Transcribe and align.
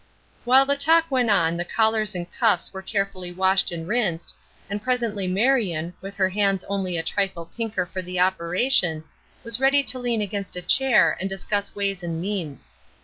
While 0.45 0.65
the 0.65 0.77
talk 0.77 1.11
went 1.11 1.29
on 1.29 1.57
the 1.57 1.63
collars 1.63 2.15
and 2.15 2.25
cuffs 2.33 2.73
were 2.73 2.81
carefully 2.81 3.31
washed 3.31 3.71
and 3.71 3.87
rinsed, 3.87 4.33
and 4.67 4.81
presently 4.81 5.27
Marion, 5.27 5.93
with 6.01 6.15
her 6.15 6.29
hands 6.29 6.63
only 6.63 6.97
a 6.97 7.03
trifle 7.03 7.51
pinker 7.55 7.85
for 7.85 8.01
the 8.01 8.19
operation, 8.19 9.03
was 9.43 9.59
ready 9.59 9.83
to 9.83 9.99
lean 9.99 10.19
against 10.21 10.55
a 10.55 10.61
chair 10.63 11.15
and 11.19 11.29
discuss 11.29 11.75
ways 11.75 12.01
and 12.01 12.19
means. 12.19 12.73